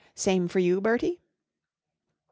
[0.15, 1.19] Same for you, Bertie?